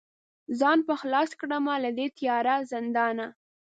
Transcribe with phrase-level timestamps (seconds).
[0.59, 3.27] ځان به خلاص کړمه له دې تیاره زندانه